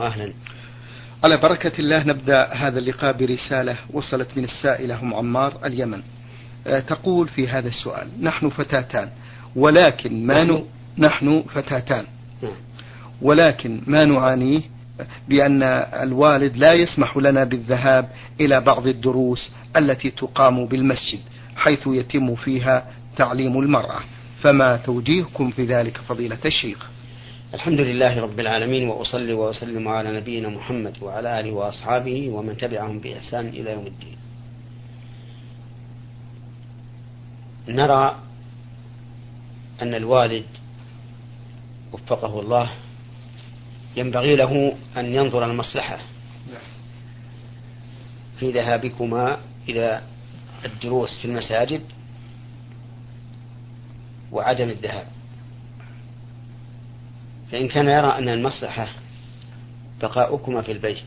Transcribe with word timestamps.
أهلا 0.00 0.32
على 1.24 1.36
بركة 1.36 1.72
الله 1.78 2.02
نبدأ 2.04 2.52
هذا 2.52 2.78
اللقاء 2.78 3.12
برسالة 3.12 3.76
وصلت 3.92 4.28
من 4.36 4.44
السائلة 4.44 5.00
أم 5.00 5.14
عمار 5.14 5.58
اليمن. 5.64 6.02
آه، 6.66 6.80
تقول 6.80 7.28
في 7.28 7.48
هذا 7.48 7.68
السؤال 7.68 8.08
نحن 8.20 8.48
فتاتان 8.48 9.10
ولكن 9.56 10.26
ما 10.26 10.44
ن... 10.44 10.64
نحن 10.98 11.44
فتاتان. 11.54 12.06
نعم. 12.42 12.52
ولكن 13.22 13.80
ما 13.86 14.04
نعانيه 14.04 14.60
بأن 15.28 15.62
الوالد 16.02 16.56
لا 16.56 16.72
يسمح 16.72 17.16
لنا 17.16 17.44
بالذهاب 17.44 18.08
إلى 18.40 18.60
بعض 18.60 18.86
الدروس 18.86 19.50
التي 19.76 20.10
تقام 20.10 20.66
بالمسجد 20.66 21.20
حيث 21.56 21.86
يتم 21.86 22.34
فيها 22.34 22.86
تعليم 23.16 23.58
المرأة. 23.58 24.00
فما 24.42 24.76
توجيهكم 24.76 25.50
في 25.50 25.64
ذلك 25.64 25.98
فضيلة 26.08 26.38
الشيخ؟ 26.44 26.90
الحمد 27.54 27.80
لله 27.80 28.20
رب 28.20 28.40
العالمين 28.40 28.88
وأصلي 28.88 29.32
وأسلم 29.32 29.88
على 29.88 30.16
نبينا 30.20 30.48
محمد 30.48 31.02
وعلى 31.02 31.40
آله 31.40 31.52
وأصحابه 31.52 32.28
ومن 32.28 32.56
تبعهم 32.56 32.98
بإحسان 32.98 33.48
إلى 33.48 33.72
يوم 33.72 33.86
الدين. 33.86 34.16
نرى 37.68 38.16
أن 39.82 39.94
الوالد 39.94 40.44
وفقه 41.92 42.40
الله 42.40 42.70
ينبغي 43.96 44.36
له 44.36 44.76
أن 44.96 45.06
ينظر 45.14 45.44
المصلحة 45.44 45.98
في 48.38 48.50
ذهابكما 48.52 49.38
إلى 49.68 50.02
الدروس 50.64 51.18
في 51.18 51.24
المساجد 51.24 51.80
وعدم 54.32 54.68
الذهاب. 54.68 55.06
فإن 57.52 57.68
كان 57.68 57.88
يرى 57.88 58.18
أن 58.18 58.28
المصلحة 58.28 58.88
بقاؤكما 60.00 60.62
في 60.62 60.72
البيت 60.72 61.04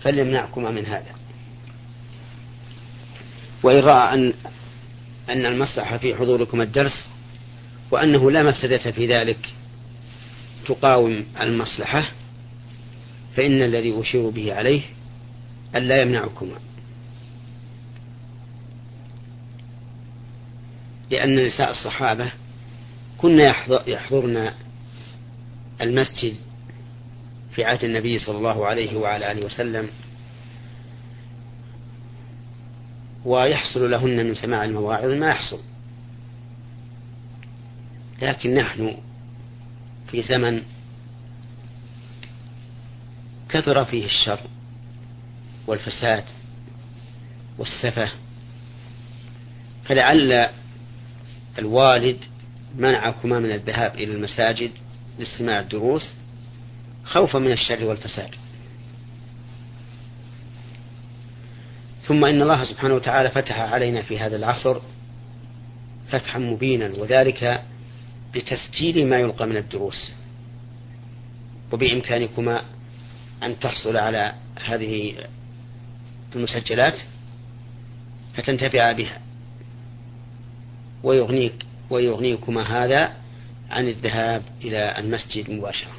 فليمنعكما 0.00 0.70
من 0.70 0.86
هذا. 0.86 1.14
وإن 3.62 3.78
رأى 3.78 4.14
أن 4.14 4.32
أن 5.28 5.46
المصلحة 5.46 5.98
في 5.98 6.14
حضوركم 6.14 6.60
الدرس 6.60 7.08
وأنه 7.90 8.30
لا 8.30 8.42
مفسدة 8.42 8.90
في 8.90 9.06
ذلك 9.06 9.52
تقاوم 10.66 11.24
المصلحة 11.40 12.08
فإن 13.36 13.62
الذي 13.62 14.00
أشير 14.00 14.28
به 14.28 14.54
عليه 14.54 14.82
ألا 15.76 16.02
يمنعكما. 16.02 16.56
لأن 21.10 21.46
نساء 21.46 21.70
الصحابة 21.70 22.32
كن 23.18 23.40
يحضرن 23.86 24.52
المسجد 25.80 26.36
في 27.54 27.64
عهد 27.64 27.84
النبي 27.84 28.18
صلى 28.18 28.38
الله 28.38 28.66
عليه 28.66 28.96
وعلى 28.96 29.32
آله 29.32 29.46
وسلم 29.46 29.90
ويحصل 33.24 33.90
لهن 33.90 34.26
من 34.26 34.34
سماع 34.34 34.64
المواعظ 34.64 35.10
ما 35.10 35.28
يحصل. 35.28 35.60
لكن 38.22 38.54
نحن 38.54 38.96
في 40.10 40.22
زمن 40.22 40.62
كثر 43.48 43.84
فيه 43.84 44.04
الشر 44.04 44.40
والفساد 45.66 46.24
والسفه 47.58 48.10
فلعل 49.84 50.48
الوالد 51.58 52.18
منعكما 52.76 53.38
من 53.38 53.50
الذهاب 53.50 53.94
إلى 53.94 54.12
المساجد 54.14 54.70
لاستماع 55.18 55.60
الدروس 55.60 56.14
خوفا 57.04 57.38
من 57.38 57.52
الشر 57.52 57.84
والفساد. 57.84 58.34
ثم 62.02 62.24
إن 62.24 62.42
الله 62.42 62.64
سبحانه 62.64 62.94
وتعالى 62.94 63.30
فتح 63.30 63.60
علينا 63.60 64.02
في 64.02 64.18
هذا 64.18 64.36
العصر 64.36 64.80
فتحا 66.08 66.38
مبينا 66.38 66.92
وذلك 66.98 67.62
بتسجيل 68.34 69.06
ما 69.06 69.18
يلقى 69.18 69.46
من 69.46 69.56
الدروس. 69.56 70.12
وبإمكانكما 71.72 72.62
أن 73.42 73.58
تحصل 73.58 73.96
على 73.96 74.34
هذه 74.64 75.14
المسجلات 76.36 76.98
فتنتفع 78.34 78.92
بها. 78.92 79.20
ويغنيك 81.02 81.54
ويغنيكما 81.90 82.84
هذا 82.84 83.21
عن 83.72 83.88
الذهاب 83.88 84.42
إلى 84.64 84.98
المسجد 84.98 85.50
مباشرة. 85.50 85.92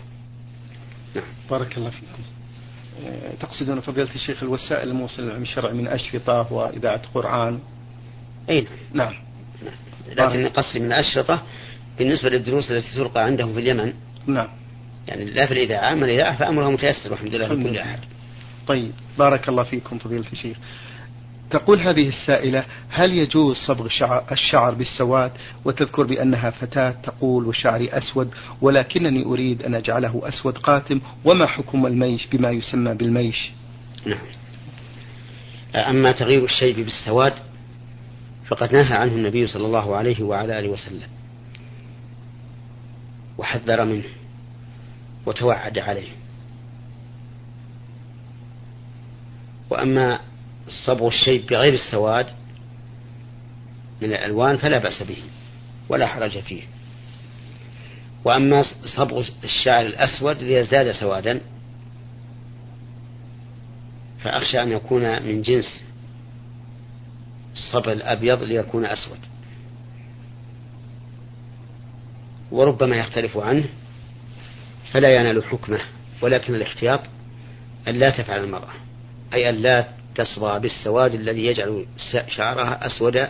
نعم. 1.15 1.25
بارك 1.49 1.77
الله 1.77 1.89
فيكم. 1.89 2.23
تقصدون 3.39 3.79
فضيلة 3.79 4.15
الشيخ 4.15 4.43
الوسائل 4.43 4.89
الموصلة 4.89 5.25
للعلم 5.25 5.41
الشرعي 5.41 5.73
من 5.73 5.87
أشرطة 5.87 6.53
وإذاعة 6.53 7.01
قرآن؟ 7.13 7.59
أي 8.49 8.67
نعم. 8.93 9.13
نعم. 10.15 10.33
لكن 10.33 10.49
قصدي 10.49 10.79
من 10.79 10.91
أشرطة 10.91 11.43
بالنسبة 11.97 12.29
للدروس 12.29 12.71
التي 12.71 12.95
تلقى 12.95 13.23
عندهم 13.23 13.53
في 13.53 13.59
اليمن. 13.59 13.93
نعم. 14.27 14.47
يعني 15.07 15.25
لا 15.25 15.45
في 15.45 15.53
الإذاعة 15.53 15.93
أما 15.93 16.05
الإذاعة 16.05 16.35
فأمرها 16.35 16.69
متيسر 16.69 17.11
والحمد 17.11 17.35
لله 17.35 17.47
لكل 17.47 17.77
أحد 17.77 17.99
طيب 18.67 18.91
بارك 19.17 19.49
الله 19.49 19.63
فيكم 19.63 19.97
فضيلة 19.97 20.25
الشيخ. 20.31 20.57
تقول 21.53 21.79
هذه 21.79 22.07
السائلة 22.07 22.65
هل 22.89 23.13
يجوز 23.13 23.55
صبغ 23.55 23.87
الشعر 24.31 24.73
بالسواد؟ 24.73 25.31
وتذكر 25.65 26.03
بأنها 26.03 26.49
فتاة 26.49 26.91
تقول 26.91 27.45
وشعري 27.45 27.89
أسود 27.89 28.33
ولكنني 28.61 29.25
أريد 29.25 29.63
أن 29.63 29.75
أجعله 29.75 30.21
أسود 30.23 30.57
قاتم 30.57 31.01
وما 31.25 31.45
حكم 31.45 31.85
الميش 31.85 32.27
بما 32.27 32.49
يسمى 32.49 32.93
بالميش؟ 32.93 33.51
نعم. 34.05 34.19
أما 35.75 36.11
تغيير 36.11 36.43
الشيب 36.43 36.75
بالسواد 36.75 37.33
فقد 38.45 38.75
نهى 38.75 38.93
عنه 38.93 39.11
النبي 39.11 39.47
صلى 39.47 39.65
الله 39.65 39.95
عليه 39.95 40.23
وعلى 40.23 40.59
آله 40.59 40.69
وسلم 40.69 41.07
وحذر 43.37 43.85
منه 43.85 44.03
وتوعد 45.25 45.77
عليه. 45.79 46.09
وأما 49.69 50.19
صبغ 50.85 51.07
الشيب 51.07 51.45
بغير 51.45 51.73
السواد 51.73 52.27
من 54.01 54.09
الألوان 54.09 54.57
فلا 54.57 54.77
بأس 54.77 55.03
به 55.03 55.17
ولا 55.89 56.07
حرج 56.07 56.39
فيه. 56.39 56.63
وأما 58.25 58.63
صبغ 58.95 59.27
الشعر 59.43 59.85
الأسود 59.85 60.43
ليزداد 60.43 60.91
سوادا 60.91 61.41
فأخشى 64.23 64.61
أن 64.61 64.71
يكون 64.71 65.23
من 65.23 65.41
جنس 65.41 65.83
الصبغ 67.53 67.91
الأبيض 67.91 68.43
ليكون 68.43 68.85
أسود. 68.85 69.19
وربما 72.51 72.95
يختلف 72.95 73.37
عنه 73.37 73.65
فلا 74.91 75.15
ينال 75.15 75.43
حكمه 75.43 75.79
ولكن 76.21 76.55
الاحتياط 76.55 76.99
أن 77.87 77.95
لا 77.95 78.09
تفعل 78.09 78.43
المرأة 78.43 78.73
أي 79.33 79.49
أن 79.49 79.55
لا 79.55 79.87
تصبغ 80.15 80.57
بالسواد 80.57 81.13
الذي 81.13 81.45
يجعل 81.45 81.85
شعرها 82.27 82.85
أسود 82.85 83.27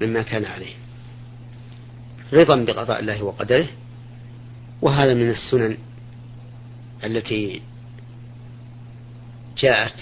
مما 0.00 0.22
كان 0.22 0.44
عليه. 0.44 0.74
رضا 2.32 2.64
بقضاء 2.64 3.00
الله 3.00 3.22
وقدره 3.22 3.66
وهذا 4.82 5.14
من 5.14 5.30
السنن 5.30 5.76
التي 7.04 7.62
جاءت 9.58 10.00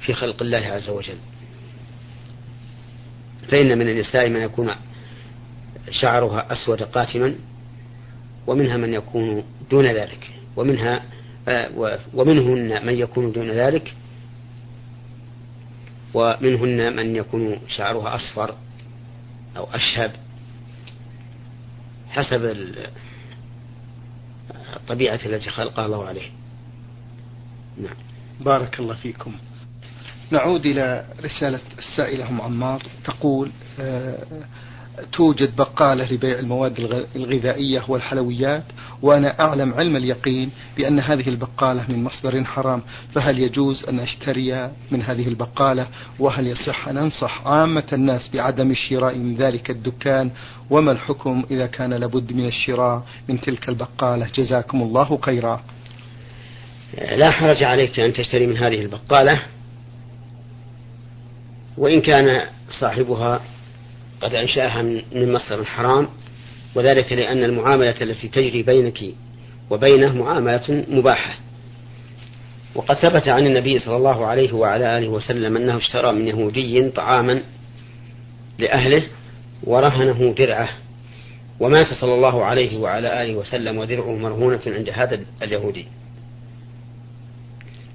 في 0.00 0.12
خلق 0.12 0.42
الله 0.42 0.58
عز 0.58 0.88
وجل. 0.88 1.18
فإن 3.48 3.78
من 3.78 3.88
النساء 3.88 4.28
من 4.28 4.40
يكون 4.40 4.70
شعرها 5.90 6.52
أسود 6.52 6.82
قاتما 6.82 7.34
ومنها 8.46 8.76
من 8.76 8.92
يكون 8.92 9.44
دون 9.70 9.86
ذلك 9.86 10.30
ومنها 10.56 11.02
آه، 11.48 11.98
ومنهن 12.14 12.86
من 12.86 12.94
يكون 12.94 13.32
دون 13.32 13.50
ذلك 13.50 13.94
ومنهن 16.14 16.96
من 16.96 17.16
يكون 17.16 17.58
شعرها 17.68 18.16
أصفر 18.16 18.54
أو 19.56 19.68
أشهب 19.74 20.12
حسب 22.08 22.56
الطبيعة 24.76 25.20
التي 25.26 25.50
خلقها 25.50 25.86
الله 25.86 26.06
عليه. 26.06 26.30
نعم. 27.82 27.96
بارك 28.40 28.80
الله 28.80 28.94
فيكم. 28.94 29.32
نعود 30.30 30.66
إلى 30.66 31.06
رسالة 31.24 31.60
السائلة 31.78 32.28
أم 32.28 32.40
عمار 32.40 32.82
تقول 33.04 33.50
آه، 33.80 34.26
توجد 35.12 35.56
بقالة 35.56 36.12
لبيع 36.12 36.38
المواد 36.38 37.04
الغذائية 37.16 37.82
والحلويات 37.88 38.62
وأنا 39.02 39.40
أعلم 39.40 39.74
علم 39.74 39.96
اليقين 39.96 40.50
بأن 40.76 41.00
هذه 41.00 41.28
البقالة 41.28 41.84
من 41.88 42.04
مصدر 42.04 42.44
حرام. 42.44 42.82
فهل 43.14 43.38
يجوز 43.38 43.84
أن 43.84 44.00
أشتري 44.00 44.70
من 44.90 45.02
هذه 45.02 45.28
البقالة؟ 45.28 45.86
وهل 46.18 46.46
يصح 46.46 46.88
أن 46.88 46.96
أنصح 46.96 47.46
عامة 47.46 47.84
الناس 47.92 48.30
بعدم 48.34 48.70
الشراء 48.70 49.18
من 49.18 49.36
ذلك 49.36 49.70
الدكان؟ 49.70 50.30
وما 50.70 50.92
الحكم 50.92 51.44
إذا 51.50 51.66
كان 51.66 51.94
لابد 51.94 52.32
من 52.32 52.46
الشراء 52.46 53.02
من 53.28 53.40
تلك 53.40 53.68
البقالة؟ 53.68 54.26
جزاكم 54.34 54.82
الله 54.82 55.18
خيرا. 55.22 55.62
لا 57.16 57.30
حرج 57.30 57.62
عليك 57.62 58.00
أن 58.00 58.12
تشتري 58.12 58.46
من 58.46 58.56
هذه 58.56 58.80
البقالة 58.82 59.42
وإن 61.78 62.00
كان 62.00 62.40
صاحبها 62.80 63.40
قد 64.20 64.34
أنشأها 64.34 64.82
من 64.82 65.32
مصدر 65.32 65.64
حرام 65.64 66.08
وذلك 66.74 67.12
لأن 67.12 67.44
المعاملة 67.44 67.94
التي 68.00 68.28
تجري 68.28 68.62
بينك 68.62 68.98
وبينه 69.70 70.14
معاملة 70.14 70.84
مباحة. 70.88 71.34
وقد 72.74 72.96
ثبت 72.96 73.28
عن 73.28 73.46
النبي 73.46 73.78
صلى 73.78 73.96
الله 73.96 74.26
عليه 74.26 74.52
وعلى 74.52 74.98
آله 74.98 75.08
وسلم 75.08 75.56
أنه 75.56 75.76
اشترى 75.76 76.12
من 76.12 76.28
يهودي 76.28 76.90
طعاما 76.90 77.42
لأهله 78.58 79.02
ورهنه 79.64 80.34
درعه. 80.38 80.68
ومات 81.60 81.86
صلى 82.00 82.14
الله 82.14 82.44
عليه 82.44 82.78
وعلى 82.78 83.22
آله 83.22 83.36
وسلم 83.36 83.78
ودرعه 83.78 84.16
مرهونة 84.16 84.60
عند 84.66 84.90
هذا 84.90 85.20
اليهودي. 85.42 85.86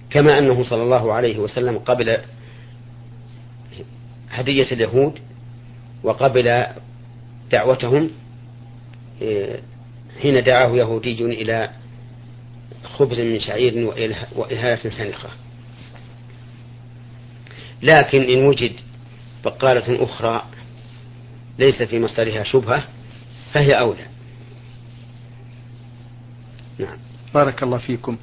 كما 0.10 0.40
أنه 0.40 0.64
صلى 0.64 0.84
الله 0.84 1.14
عليه 1.14 1.38
وسلم 1.38 1.78
قبل 1.78 2.18
هدية 4.30 4.72
اليهود 4.72 5.20
وقبل 6.04 6.66
دعوتهم 7.52 8.10
إيه، 9.22 9.60
حين 10.22 10.44
دعاه 10.44 10.70
يهودي 10.76 11.26
إلى 11.26 11.70
خبز 12.84 13.20
من 13.20 13.40
شعير 13.40 13.88
وإهالة 14.36 14.90
سنخة 14.90 15.30
لكن 17.82 18.22
إن 18.22 18.46
وجد 18.46 18.74
بقالة 19.46 20.04
أخرى 20.04 20.46
ليس 21.60 21.84
في 21.84 22.00
مصدرها 22.00 22.44
شبهة 22.44 22.84
فهي 23.54 23.80
أولى. 23.80 24.06
نعم. 26.80 26.98
بارك 27.34 27.64
الله 27.64 27.78
فيكم. 27.78 28.18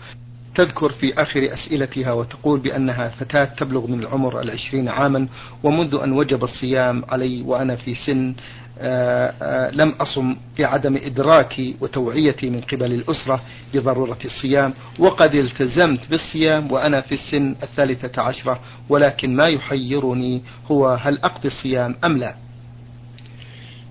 تذكر 0.54 0.92
في 0.92 1.22
آخر 1.22 1.54
أسئلتها 1.54 2.12
وتقول 2.12 2.60
بأنها 2.60 3.08
فتاة 3.08 3.44
تبلغ 3.44 3.86
من 3.86 4.00
العمر 4.00 4.40
العشرين 4.40 4.88
عاما 4.88 5.28
ومنذ 5.62 5.94
أن 5.94 6.12
وجب 6.12 6.44
الصيام 6.44 7.04
علي 7.08 7.42
وأنا 7.42 7.76
في 7.76 7.94
سن 7.94 8.34
آآ 8.80 9.34
آآ 9.42 9.70
لم 9.70 9.88
أصم 10.00 10.36
لعدم 10.58 10.96
إدراكي 10.96 11.76
وتوعيتي 11.80 12.50
من 12.50 12.60
قبل 12.60 12.92
الأسرة 12.92 13.40
بضرورة 13.74 14.18
الصيام 14.24 14.74
وقد 14.98 15.34
التزمت 15.34 16.10
بالصيام 16.10 16.72
وأنا 16.72 17.00
في 17.00 17.14
السن 17.14 17.56
الثالثة 17.62 18.22
عشرة 18.22 18.60
ولكن 18.88 19.36
ما 19.36 19.48
يحيرني 19.48 20.42
هو 20.70 20.88
هل 20.88 21.18
أقضي 21.18 21.48
الصيام 21.48 21.94
أم 22.04 22.18
لا. 22.18 22.34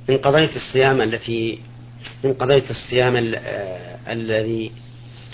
إن 0.10 0.18
قضيت 0.18 0.56
الصيام 0.56 1.02
التي 1.02 1.60
إن 2.26 2.34
قضيت 2.34 2.72
الصيام 2.72 3.14
الذي 4.08 4.72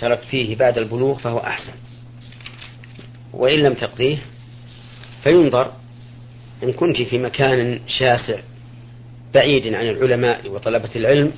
ترك 0.03 0.21
فيه 0.21 0.55
بعد 0.55 0.77
البلوغ 0.77 1.17
فهو 1.17 1.38
أحسن. 1.38 1.73
وإن 3.33 3.59
لم 3.59 3.73
تقضيه 3.73 4.17
فينظر 5.23 5.71
إن 6.63 6.73
كنت 6.73 7.01
في 7.01 7.17
مكان 7.17 7.79
شاسع 7.88 8.39
بعيد 9.33 9.73
عن 9.73 9.88
العلماء 9.88 10.50
وطلبة 10.50 10.89
العلم 10.95 11.31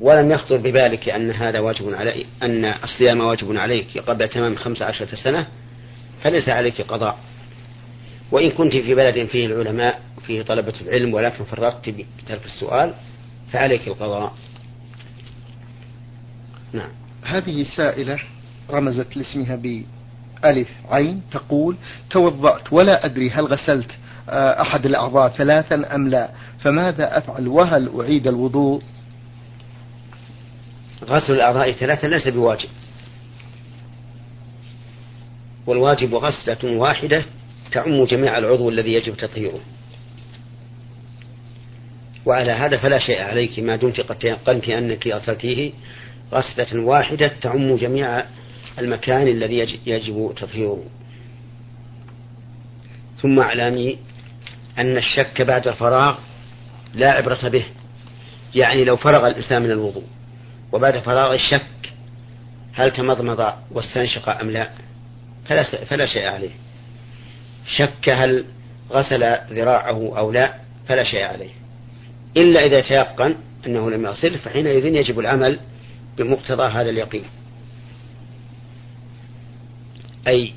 ولم 0.00 0.30
يخطر 0.30 0.56
ببالك 0.56 1.08
أن 1.08 1.30
هذا 1.30 1.58
واجب 1.58 1.94
علي 1.94 2.26
أن 2.42 2.64
الصيام 2.64 3.20
واجب 3.20 3.56
عليك 3.56 3.98
قبل 3.98 4.28
تمام 4.28 4.56
خمس 4.56 4.82
عشرة 4.82 5.14
سنة 5.14 5.46
فليس 6.22 6.48
عليك 6.48 6.80
قضاء. 6.80 7.18
وإن 8.32 8.50
كنت 8.50 8.76
في 8.76 8.94
بلد 8.94 9.26
فيه 9.26 9.46
العلماء 9.46 10.00
فيه 10.26 10.42
طلبة 10.42 10.74
العلم 10.80 11.14
ولكن 11.14 11.44
فرطت 11.44 11.88
بترك 11.88 12.44
السؤال 12.44 12.94
فعليك 13.52 13.88
القضاء. 13.88 14.34
نعم. 16.72 17.01
هذه 17.22 17.62
سائلة 17.76 18.18
رمزت 18.70 19.16
لاسمها 19.16 19.56
بألف 19.56 20.68
عين 20.90 21.22
تقول 21.30 21.76
توضأت 22.10 22.72
ولا 22.72 23.04
أدري 23.06 23.30
هل 23.30 23.46
غسلت 23.46 23.90
آه، 24.28 24.62
أحد 24.62 24.86
الأعضاء 24.86 25.28
ثلاثا 25.28 25.94
أم 25.94 26.08
لا 26.08 26.30
فماذا 26.60 27.18
أفعل؟ 27.18 27.48
وهل 27.48 28.00
أعيد 28.00 28.26
الوضوء؟ 28.26 28.82
غسل 31.04 31.32
الأعضاء 31.32 31.72
ثلاثا 31.72 32.06
ليس 32.06 32.28
بواجب. 32.28 32.68
والواجب 35.66 36.14
غسلة 36.14 36.76
واحدة 36.76 37.24
تعم 37.72 38.04
جميع 38.04 38.38
العضو 38.38 38.68
الذي 38.68 38.92
يجب 38.92 39.16
تطهيره. 39.16 39.60
وعلى 42.26 42.52
هذا 42.52 42.76
فلا 42.76 42.98
شيء 42.98 43.22
عليك 43.22 43.58
ما 43.58 43.76
دمت 43.76 44.00
قد 44.00 44.18
تيقنت 44.18 44.68
أنك 44.68 45.08
أصلتيه. 45.08 45.72
غسلة 46.32 46.80
واحدة 46.80 47.32
تعم 47.40 47.76
جميع 47.76 48.24
المكان 48.78 49.28
الذي 49.28 49.78
يجب 49.86 50.32
تطهيره. 50.36 50.84
ثم 53.22 53.40
اعلمي 53.40 53.98
أن 54.78 54.96
الشك 54.96 55.42
بعد 55.42 55.68
الفراغ 55.68 56.18
لا 56.94 57.12
عبرة 57.12 57.48
به 57.48 57.64
يعني 58.54 58.84
لو 58.84 58.96
فرغ 58.96 59.26
الإنسان 59.26 59.62
من 59.62 59.70
الوضوء 59.70 60.04
وبعد 60.72 60.98
فراغ 60.98 61.34
الشك 61.34 61.92
هل 62.74 62.90
تمضمض 62.90 63.52
واستنشق 63.70 64.28
أم 64.40 64.50
لا؟ 64.50 64.70
فلا, 65.44 65.62
فلا 65.62 66.06
شيء 66.06 66.28
عليه. 66.28 66.50
شك 67.76 68.08
هل 68.08 68.44
غسل 68.90 69.36
ذراعه 69.52 70.18
أو 70.18 70.32
لا؟ 70.32 70.54
فلا 70.88 71.04
شيء 71.04 71.22
عليه. 71.22 71.50
إلا 72.36 72.66
إذا 72.66 72.80
تيقن 72.80 73.34
أنه 73.66 73.90
لم 73.90 74.04
يغسل 74.04 74.38
فحينئذ 74.38 74.84
يجب 74.86 75.20
العمل 75.20 75.58
بمقتضى 76.18 76.62
هذا 76.62 76.90
اليقين. 76.90 77.24
أي 80.28 80.52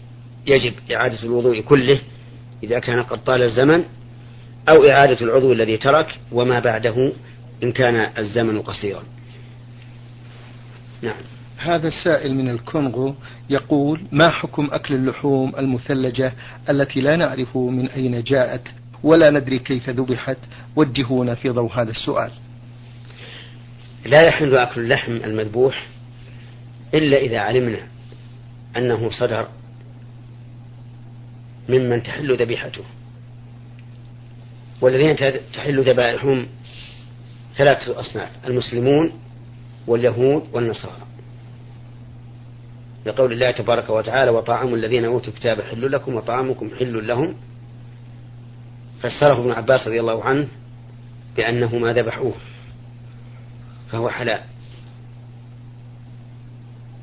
يجب 0.47 0.73
إعادة 0.91 1.23
الوضوء 1.23 1.61
كله 1.61 1.99
إذا 2.63 2.79
كان 2.79 3.03
قد 3.03 3.23
طال 3.23 3.41
الزمن 3.41 3.85
أو 4.69 4.89
إعادة 4.89 5.21
العضو 5.21 5.53
الذي 5.53 5.77
ترك 5.77 6.19
وما 6.31 6.59
بعده 6.59 7.11
إن 7.63 7.71
كان 7.71 8.11
الزمن 8.17 8.61
قصيرا. 8.61 9.03
نعم. 11.01 11.21
هذا 11.57 11.87
السائل 11.87 12.35
من 12.35 12.49
الكونغو 12.49 13.15
يقول 13.49 14.01
ما 14.11 14.29
حكم 14.29 14.69
أكل 14.71 14.93
اللحوم 14.93 15.53
المثلجة 15.57 16.33
التي 16.69 17.01
لا 17.01 17.15
نعرف 17.15 17.57
من 17.57 17.89
أين 17.89 18.23
جاءت 18.23 18.61
ولا 19.03 19.29
ندري 19.29 19.59
كيف 19.59 19.89
ذبحت؟ 19.89 20.37
وجهونا 20.75 21.35
في 21.35 21.49
ضوء 21.49 21.71
هذا 21.73 21.91
السؤال. 21.91 22.31
لا 24.05 24.21
يحل 24.21 24.57
أكل 24.57 24.81
اللحم 24.81 25.11
المذبوح 25.11 25.87
إلا 26.93 27.17
إذا 27.17 27.39
علمنا 27.39 27.87
أنه 28.77 29.09
صدر 29.09 29.47
ممن 31.69 32.03
تحل 32.03 32.37
ذبيحته. 32.37 32.83
والذين 34.81 35.15
تحل 35.53 35.81
ذبائحهم 35.81 36.47
ثلاثة 37.57 37.99
أصناف 37.99 38.29
المسلمون 38.47 39.11
واليهود 39.87 40.47
والنصارى. 40.53 41.05
لقول 43.05 43.33
الله 43.33 43.51
تبارك 43.51 43.89
وتعالى 43.89 44.31
وطعام 44.31 44.73
الذين 44.73 45.05
أوتوا 45.05 45.33
الكتاب 45.33 45.61
حل 45.61 45.91
لكم 45.91 46.15
وطعامكم 46.15 46.69
حل 46.79 47.07
لهم. 47.07 47.35
فسره 49.01 49.39
ابن 49.39 49.51
عباس 49.51 49.87
رضي 49.87 49.99
الله 49.99 50.23
عنه 50.23 50.47
بأنه 51.37 51.77
ما 51.77 51.93
ذبحوه. 51.93 52.33
فهو 53.95 54.09
حلال. 54.09 54.39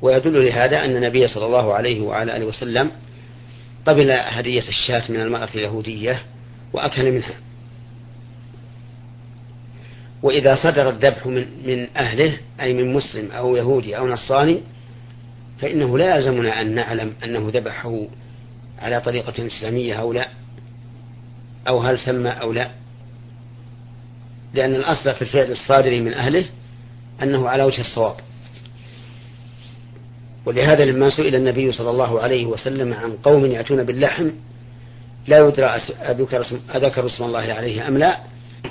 ويدل 0.01 0.45
لهذا 0.45 0.85
أن 0.85 0.95
النبي 0.95 1.27
صلى 1.27 1.45
الله 1.45 1.73
عليه 1.73 2.01
وعلى 2.01 2.37
آله 2.37 2.45
وسلم 2.45 2.91
قبل 3.85 4.11
هدية 4.11 4.67
الشاة 4.67 5.11
من 5.11 5.21
المرأة 5.21 5.49
اليهودية 5.55 6.21
وأكل 6.73 7.11
منها. 7.11 7.33
وإذا 10.23 10.55
صدر 10.55 10.89
الذبح 10.89 11.27
من, 11.27 11.45
من 11.65 11.87
أهله 11.97 12.37
أي 12.61 12.73
من 12.73 12.93
مسلم 12.93 13.31
أو 13.31 13.55
يهودي 13.55 13.97
أو 13.97 14.07
نصراني 14.07 14.61
فإنه 15.59 15.97
لا 15.97 16.15
يلزمنا 16.15 16.61
أن 16.61 16.75
نعلم 16.75 17.13
أنه 17.23 17.51
ذبحه 17.53 18.07
على 18.79 19.01
طريقة 19.01 19.47
إسلامية 19.47 19.93
أو 19.93 20.13
لا 20.13 20.27
أو 21.67 21.79
هل 21.79 21.99
سمى 21.99 22.29
أو 22.29 22.53
لا. 22.53 22.71
لأن 24.53 24.75
الأصل 24.75 25.13
في 25.13 25.21
الفعل 25.21 25.51
الصادر 25.51 26.01
من 26.01 26.13
أهله 26.13 26.45
أنه 27.23 27.49
على 27.49 27.63
وجه 27.63 27.81
الصواب. 27.81 28.15
ولهذا 30.45 30.85
لما 30.85 31.09
سئل 31.09 31.35
النبي 31.35 31.71
صلى 31.71 31.89
الله 31.89 32.21
عليه 32.21 32.45
وسلم 32.45 32.93
عن 32.93 33.11
قوم 33.11 33.45
يأتون 33.45 33.83
باللحم 33.83 34.29
لا 35.27 35.47
يدرى 35.47 35.65
أذكر 35.65 36.41
اسم, 36.41 36.59
أذكر 36.75 37.05
اسم 37.05 37.23
الله 37.23 37.39
عليه 37.39 37.87
أم 37.87 37.97
لا؟ 37.97 38.17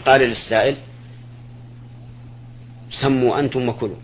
قال 0.06 0.21
للسائل 0.21 0.76
سموا 2.90 3.38
أنتم 3.38 3.68
وكلوا. 3.68 3.97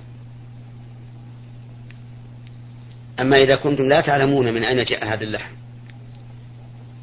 أما 3.20 3.42
إذا 3.42 3.56
كنتم 3.56 3.84
لا 3.84 4.00
تعلمون 4.00 4.54
من 4.54 4.64
أين 4.64 4.84
جاء 4.84 5.04
هذا 5.04 5.24
اللحم 5.24 5.52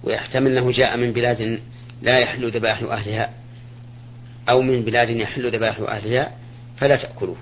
ويحتمل 0.04 0.58
أنه 0.58 0.72
جاء 0.72 0.98
من 0.98 1.12
بلاد 1.12 1.60
لا 2.02 2.20
يحل 2.20 2.52
ذبائح 2.52 2.84
أهلها 2.84 3.30
أو 4.50 4.62
من 4.62 4.82
بلاد 4.82 5.10
يحل 5.10 5.52
ذبائح 5.56 5.80
أهلها 5.80 6.32
فلا 6.78 6.96
تأكلوه. 6.96 7.36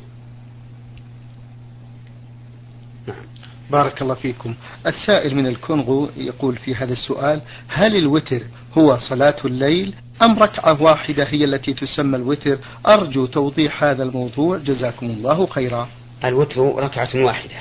نعم. 3.08 3.26
بارك 3.72 4.02
الله 4.02 4.16
فيكم. 4.16 4.56
السائل 4.88 5.36
من 5.36 5.48
الكونغو 5.48 6.10
يقول 6.18 6.58
في 6.58 6.76
هذا 6.76 6.94
السؤال 6.94 7.42
هل 7.68 7.96
الوتر 7.96 8.42
هو 8.78 8.98
صلاة 8.98 9.36
الليل 9.46 9.94
أم 10.24 10.40
ركعة 10.40 10.82
واحدة 10.82 11.24
هي 11.24 11.44
التي 11.44 11.74
تسمى 11.74 12.18
الوتر؟ 12.18 12.58
أرجو 12.88 13.26
توضيح 13.26 13.84
هذا 13.84 14.04
الموضوع. 14.04 14.58
جزاكم 14.58 15.06
الله 15.06 15.46
خيرا. 15.46 15.90
الوتر 16.26 16.76
ركعة 16.76 17.10
واحدة 17.16 17.56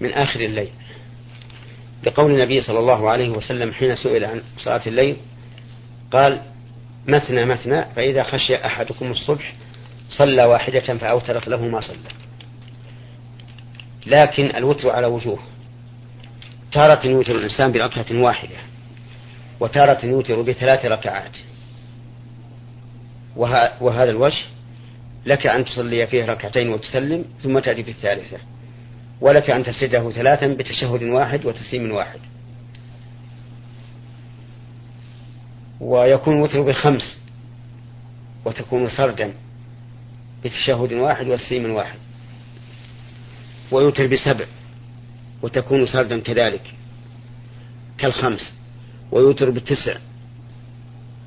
من 0.00 0.12
آخر 0.12 0.40
الليل. 0.40 0.70
لقول 2.06 2.30
النبي 2.30 2.60
صلى 2.60 2.78
الله 2.78 3.10
عليه 3.10 3.30
وسلم 3.30 3.72
حين 3.72 3.96
سئل 3.96 4.24
عن 4.24 4.42
صلاة 4.56 4.82
الليل 4.86 5.16
قال 6.12 6.42
مثنى 7.08 7.44
مثنى 7.44 7.84
فإذا 7.96 8.22
خشي 8.22 8.66
أحدكم 8.66 9.10
الصبح 9.10 9.52
صلى 10.18 10.44
واحدة 10.44 10.80
فأوترت 10.98 11.48
له 11.48 11.68
ما 11.68 11.80
صلى. 11.80 12.08
لكن 14.06 14.56
الوتر 14.56 14.90
على 14.90 15.06
وجوه. 15.06 15.38
تارة 16.72 17.06
يوتر 17.06 17.36
الإنسان 17.36 17.72
بركعة 17.72 18.06
واحدة. 18.22 18.56
وتارة 19.60 20.06
يوتر 20.06 20.42
بثلاث 20.42 20.84
ركعات. 20.84 21.36
وهذا 23.80 24.10
الوجه 24.10 24.44
لك 25.26 25.46
أن 25.46 25.64
تصلي 25.64 26.06
فيه 26.06 26.24
ركعتين 26.24 26.68
وتسلم 26.68 27.24
ثم 27.42 27.58
تأتي 27.58 27.84
في 27.84 27.90
الثالثة. 27.90 28.38
ولك 29.20 29.50
أن 29.50 29.64
تسجده 29.64 30.10
ثلاثا 30.10 30.46
بتشهد 30.46 31.02
واحد 31.02 31.46
وتسليم 31.46 31.92
واحد. 31.92 32.20
ويكون 35.80 36.40
وتر 36.40 36.62
بخمس. 36.62 37.18
وتكون 38.44 38.88
سردا. 38.88 39.32
بتشهد 40.44 40.92
واحد 40.92 41.26
وتسليم 41.28 41.70
واحد. 41.70 41.98
ويوتر 43.70 44.06
بسبع 44.06 44.44
وتكون 45.42 45.86
سردا 45.86 46.20
كذلك 46.20 46.74
كالخمس. 47.98 48.54
ويوتر 49.12 49.50
بتسع 49.50 49.96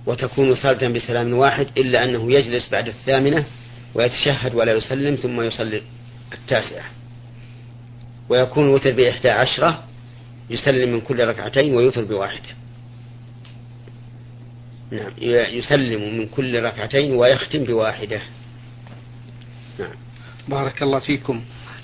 وتكون 0.05 0.55
سردا 0.55 0.93
بسلام 0.93 1.33
واحد 1.33 1.67
إلا 1.77 2.03
أنه 2.03 2.31
يجلس 2.31 2.69
بعد 2.69 2.87
الثامنة 2.87 3.45
ويتشهد 3.93 4.55
ولا 4.55 4.73
يسلم 4.73 5.15
ثم 5.15 5.41
يصلي 5.41 5.81
التاسعة. 6.33 6.85
ويكون 8.29 8.67
وتر 8.69 8.91
بإحدى 8.91 9.29
عشرة 9.29 9.83
يسلم 10.49 10.93
من 10.93 11.01
كل 11.01 11.27
ركعتين 11.27 11.75
ويوتر 11.75 12.05
بواحدة. 12.05 12.49
نعم 14.91 15.11
يسلم 15.57 16.17
من 16.17 16.27
كل 16.27 16.63
ركعتين 16.63 17.15
ويختم 17.15 17.63
بواحدة. 17.63 18.21
نعم. 19.79 19.89
بارك 20.47 20.83
الله 20.83 20.99
فيكم. 20.99 21.41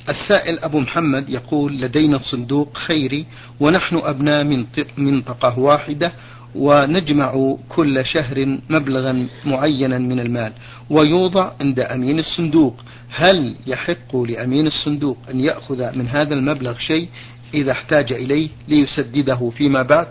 السائل 0.10 0.60
أبو 0.60 0.80
محمد 0.80 1.30
يقول 1.30 1.82
لدينا 1.82 2.20
صندوق 2.20 2.78
خيري 2.78 3.26
ونحن 3.60 3.96
أبناء 3.96 4.66
منطقة 4.98 5.60
واحدة 5.60 6.12
ونجمع 6.56 7.58
كل 7.70 8.06
شهر 8.06 8.60
مبلغا 8.70 9.28
معينا 9.46 9.98
من 9.98 10.20
المال 10.20 10.54
ويوضع 10.90 11.52
عند 11.62 11.80
أمين 11.80 12.20
الصندوق. 12.20 12.76
هل 13.10 13.56
يحق 13.68 14.16
لأمين 14.16 14.68
الصندوق 14.68 15.18
أن 15.30 15.40
يأخذ 15.40 15.98
من 15.98 16.08
هذا 16.08 16.34
المبلغ 16.34 16.78
شيء 16.78 17.10
إذا 17.54 17.72
احتاج 17.72 18.14
إليه 18.14 18.50
ليسدده 18.68 19.50
فيما 19.58 19.82
بعد؟ 19.82 20.08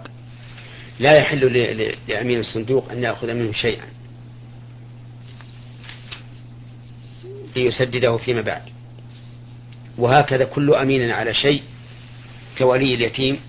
لا 1.00 1.12
يحل 1.16 1.52
لأمين 2.08 2.40
الصندوق 2.40 2.92
أن 2.92 3.02
يأخذ 3.02 3.34
منه 3.34 3.52
شيئا. 3.52 3.84
ليسدده 7.64 8.16
فيما 8.16 8.40
بعد. 8.40 8.62
وهكذا 9.98 10.44
كل 10.44 10.74
أمين 10.74 11.10
على 11.10 11.34
شيء 11.34 11.62
كولي 12.58 12.94
اليتيم 12.94 13.40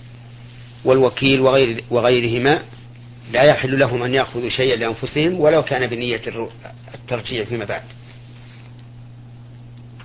والوكيل 0.85 1.41
وغير 1.41 1.83
وغيرهما 1.89 2.61
لا 3.31 3.43
يحل 3.43 3.79
لهم 3.79 4.03
أن 4.03 4.13
يأخذوا 4.13 4.49
شيئا 4.49 4.75
لأنفسهم 4.75 5.39
ولو 5.39 5.63
كان 5.63 5.87
بنية 5.87 6.21
الترجيع 6.93 7.45
فيما 7.45 7.65
بعد. 7.65 7.83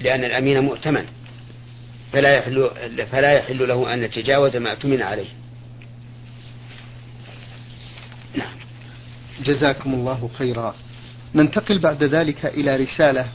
لأن 0.00 0.24
الأمين 0.24 0.60
مؤتمن. 0.60 1.04
فلا 2.12 2.36
يحل 2.36 2.70
فلا 3.12 3.32
يحل 3.32 3.68
له 3.68 3.94
أن 3.94 4.02
يتجاوز 4.04 4.56
ما 4.56 4.70
اؤتمن 4.70 5.02
عليه. 5.02 5.28
نعم. 8.34 8.54
جزاكم 9.44 9.94
الله 9.94 10.30
خيرا. 10.38 10.74
ننتقل 11.34 11.78
بعد 11.78 12.04
ذلك 12.04 12.46
إلى 12.46 12.76
رسالة 12.76 13.26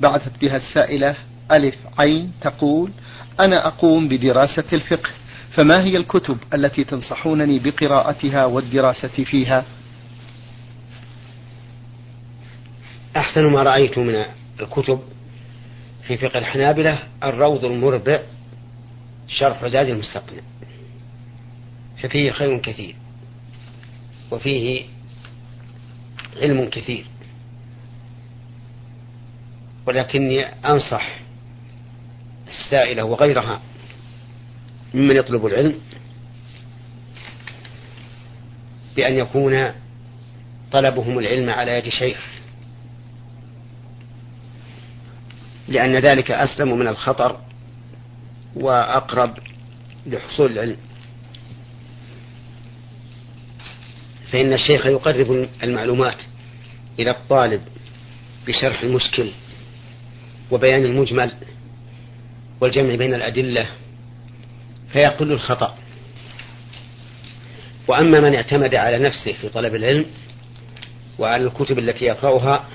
بعثت 0.00 0.40
بها 0.40 0.56
السائلة 0.56 1.14
ألف 1.52 1.76
عين 1.98 2.32
تقول 2.40 2.90
أنا 3.40 3.66
أقوم 3.66 4.08
بدراسة 4.08 4.64
الفقه 4.72 5.10
فما 5.54 5.84
هي 5.84 5.96
الكتب 5.96 6.38
التي 6.54 6.84
تنصحونني 6.84 7.58
بقراءتها 7.58 8.44
والدراسة 8.44 9.24
فيها؟ 9.24 9.64
أحسن 13.16 13.44
ما 13.46 13.62
رأيت 13.62 13.98
من 13.98 14.24
الكتب 14.60 15.00
في 16.02 16.16
فقه 16.16 16.38
الحنابلة 16.38 16.98
الروض 17.24 17.64
المربع 17.64 18.20
شرح 19.28 19.66
زاد 19.66 19.88
المستقنع 19.88 20.40
ففيه 22.02 22.30
خير 22.30 22.58
كثير 22.58 22.96
وفيه 24.30 24.82
علم 26.42 26.68
كثير. 26.68 27.06
ولكني 29.86 30.44
أنصح 30.44 31.08
السائلة 32.48 33.04
وغيرها 33.04 33.60
ممن 34.94 35.16
يطلب 35.16 35.46
العلم 35.46 35.78
بأن 38.96 39.16
يكون 39.16 39.72
طلبهم 40.72 41.18
العلم 41.18 41.50
على 41.50 41.70
يد 41.70 41.88
شيخ 41.88 42.32
لأن 45.68 45.96
ذلك 45.96 46.30
أسلم 46.30 46.78
من 46.78 46.88
الخطر 46.88 47.40
وأقرب 48.54 49.38
لحصول 50.06 50.52
العلم. 50.52 50.76
فإن 54.32 54.52
الشيخ 54.52 54.86
يقرب 54.86 55.48
المعلومات 55.62 56.16
إلى 56.98 57.10
الطالب 57.10 57.62
بشرح 58.46 58.82
المشكل 58.82 59.30
وبيان 60.52 60.84
المجمل 60.84 61.32
والجمع 62.60 62.94
بين 62.94 63.14
الأدلة 63.14 63.66
فيقل 64.92 65.32
الخطأ. 65.32 65.78
وأما 67.88 68.20
من 68.20 68.34
اعتمد 68.34 68.74
على 68.74 68.98
نفسه 68.98 69.32
في 69.32 69.48
طلب 69.48 69.74
العلم 69.74 70.06
وعلى 71.18 71.44
الكتب 71.44 71.78
التي 71.78 72.04
يقرأها 72.04 72.68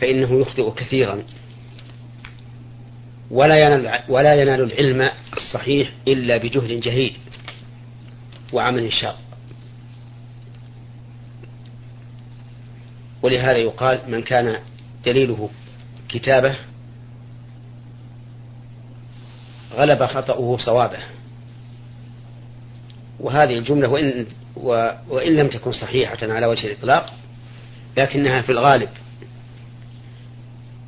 فإنه 0.00 0.40
يخطئ 0.40 0.70
كثيرا. 0.74 1.22
ولا 3.30 3.56
ينال, 3.56 4.00
ولا 4.08 4.42
ينال 4.42 4.60
العلم 4.60 5.10
الصحيح 5.36 5.90
إلا 6.08 6.36
بجهد 6.36 6.80
جهيد 6.80 7.12
وعمل 8.52 8.92
شاق. 8.92 9.18
ولهذا 13.22 13.56
يقال 13.56 14.00
من 14.08 14.22
كان 14.22 14.58
دليله 15.04 15.50
كتابه 16.12 16.56
غلب 19.74 20.04
خطأه 20.06 20.56
صوابه. 20.64 20.98
وهذه 23.20 23.58
الجملة 23.58 23.88
وإن, 23.88 24.26
وإن 25.08 25.36
لم 25.36 25.48
تكن 25.48 25.72
صحيحة 25.72 26.18
على 26.22 26.46
وجه 26.46 26.66
الإطلاق 26.66 27.12
لكنها 27.96 28.42
في 28.42 28.52
الغالب 28.52 28.88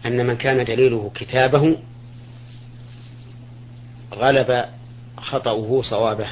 أن 0.06 0.26
من 0.26 0.36
كان 0.36 0.64
دليله 0.64 1.10
كتابه 1.14 1.76
غلب 4.14 4.64
خطأه 5.16 5.82
صوابه. 5.82 6.28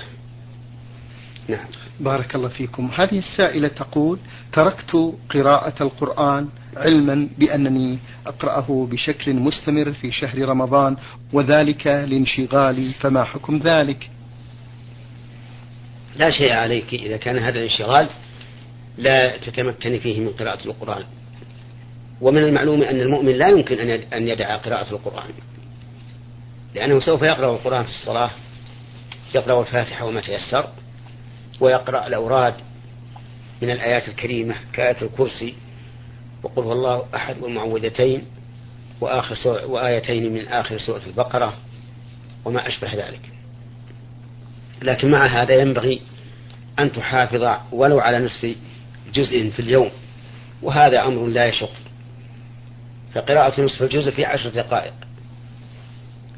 نعم. 1.49 1.66
بارك 2.02 2.35
الله 2.35 2.49
فيكم. 2.49 2.90
هذه 2.97 3.18
السائلة 3.18 3.68
تقول 3.68 4.18
تركت 4.52 5.14
قراءة 5.30 5.82
القرآن 5.82 6.49
علما 6.76 7.28
بأنني 7.38 7.99
أقرأه 8.26 8.88
بشكل 8.90 9.35
مستمر 9.35 9.92
في 9.92 10.12
شهر 10.12 10.49
رمضان 10.49 10.97
وذلك 11.32 11.87
لانشغالي 11.87 12.92
فما 12.92 13.25
حكم 13.25 13.59
ذلك؟ 13.59 14.11
لا 16.16 16.30
شيء 16.30 16.52
عليك. 16.52 16.94
إذا 16.94 17.16
كان 17.16 17.38
هذا 17.38 17.59
الانشغال 17.59 18.09
لا 18.99 19.37
تتمكن 19.37 19.99
فيه 19.99 20.21
من 20.21 20.28
قراءة 20.28 20.64
القرآن. 20.66 21.04
ومن 22.21 22.42
المعلوم 22.42 22.82
أن 22.82 23.00
المؤمن 23.00 23.32
لا 23.32 23.49
يمكن 23.49 23.78
أن 24.12 24.28
يدع 24.28 24.56
قراءة 24.56 24.90
القرآن. 24.90 25.30
لأنه 26.75 27.00
سوف 27.00 27.23
يقرأ 27.23 27.54
القرآن 27.54 27.82
في 27.82 27.90
الصلاة 27.90 28.30
يقرأ 29.35 29.61
الفاتحة 29.61 30.04
وما 30.04 30.21
تيسر 30.21 30.68
ويقرأ 31.62 32.07
الأوراد 32.07 32.54
من 33.62 33.71
الآيات 33.71 34.09
الكريمة 34.09 34.54
كآية 34.73 34.97
الكرسي 35.02 35.54
وقل 36.42 36.62
هو 36.62 36.73
الله 36.73 37.04
أحد 37.14 37.38
والمعوذتين 37.38 38.23
وآخر 39.00 39.35
وآيتين 39.66 40.33
من 40.33 40.49
آخر 40.49 40.78
سورة 40.78 41.00
البقرة 41.07 41.54
وما 42.45 42.69
أشبه 42.69 42.95
ذلك. 42.95 43.21
لكن 44.83 45.11
مع 45.11 45.26
هذا 45.26 45.54
ينبغي 45.54 46.00
أن 46.78 46.92
تحافظ 46.92 47.57
ولو 47.73 48.00
على 48.00 48.19
نصف 48.19 48.57
جزء 49.14 49.50
في 49.50 49.61
اليوم 49.61 49.90
وهذا 50.62 51.04
أمر 51.04 51.26
لا 51.26 51.47
يشق. 51.47 51.73
فقراءة 53.14 53.61
نصف 53.61 53.83
الجزء 53.83 54.11
في 54.11 54.25
عشر 54.25 54.50
دقائق. 54.50 54.95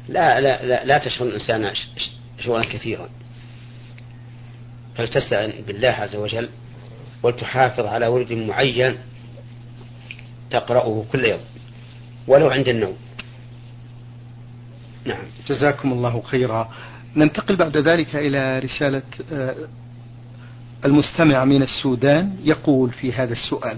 لا 0.07 0.41
لا 0.41 0.65
لا, 0.65 0.85
لا 0.85 0.97
تشغل 0.97 1.27
الإنسان 1.27 1.71
شغلا 2.39 2.63
كثيرا. 2.63 3.09
فلتستعن 4.97 5.53
بالله 5.67 5.89
عز 5.89 6.15
وجل 6.15 6.49
ولتحافظ 7.23 7.85
على 7.85 8.07
ورد 8.07 8.33
معين 8.33 8.97
تقرأه 10.49 11.05
كل 11.11 11.25
يوم 11.25 11.39
ولو 12.27 12.49
عند 12.49 12.67
النوم؟ 12.67 12.97
نعم. 15.05 15.23
جزاكم 15.47 15.91
الله 15.91 16.21
خيرا. 16.21 16.69
ننتقل 17.15 17.55
بعد 17.55 17.77
ذلك 17.77 18.15
إلى 18.15 18.59
رسالة 18.59 19.01
آه، 19.31 19.55
المستمع 20.85 21.45
من 21.45 21.61
السودان 21.63 22.35
يقول 22.43 22.91
في 22.91 23.13
هذا 23.13 23.33
السؤال 23.33 23.77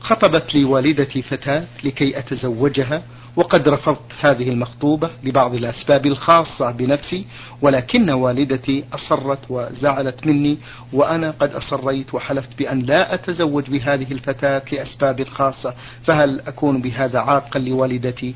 خطبت 0.00 0.54
لي 0.54 0.64
والدتي 0.64 1.22
فتاة 1.22 1.64
لكي 1.84 2.18
أتزوجها 2.18 3.02
وقد 3.36 3.68
رفضت 3.68 4.12
هذه 4.20 4.48
المخطوبة 4.48 5.10
لبعض 5.24 5.54
الأسباب 5.54 6.06
الخاصة 6.06 6.70
بنفسي 6.70 7.24
ولكن 7.62 8.10
والدتي 8.10 8.84
أصرت 8.92 9.38
وزعلت 9.48 10.26
مني 10.26 10.58
وأنا 10.92 11.30
قد 11.30 11.54
أصريت 11.54 12.14
وحلفت 12.14 12.58
بأن 12.58 12.82
لا 12.82 13.14
أتزوج 13.14 13.70
بهذه 13.70 14.12
الفتاة 14.12 14.62
لأسباب 14.72 15.24
خاصة. 15.24 15.74
فهل 16.04 16.40
أكون 16.40 16.80
بهذا 16.82 17.18
عاقا 17.18 17.58
لوالدتي؟ 17.58 18.34